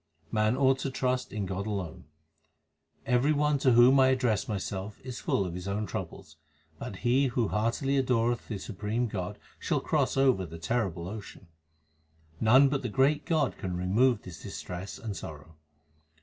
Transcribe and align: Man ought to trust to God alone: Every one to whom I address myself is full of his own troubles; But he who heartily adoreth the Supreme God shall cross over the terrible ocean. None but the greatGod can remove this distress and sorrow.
Man 0.31 0.57
ought 0.57 0.79
to 0.79 0.89
trust 0.89 1.29
to 1.29 1.39
God 1.41 1.67
alone: 1.67 2.05
Every 3.05 3.31
one 3.33 3.59
to 3.59 3.73
whom 3.73 3.99
I 3.99 4.07
address 4.07 4.47
myself 4.47 4.99
is 5.01 5.19
full 5.19 5.45
of 5.45 5.53
his 5.53 5.67
own 5.67 5.85
troubles; 5.85 6.37
But 6.79 6.95
he 7.05 7.27
who 7.27 7.49
heartily 7.49 7.97
adoreth 7.97 8.47
the 8.47 8.57
Supreme 8.57 9.05
God 9.07 9.37
shall 9.59 9.79
cross 9.79 10.17
over 10.17 10.43
the 10.43 10.57
terrible 10.57 11.07
ocean. 11.07 11.49
None 12.39 12.67
but 12.67 12.81
the 12.81 12.89
greatGod 12.89 13.59
can 13.59 13.77
remove 13.77 14.23
this 14.23 14.41
distress 14.41 14.97
and 14.97 15.15
sorrow. 15.15 15.55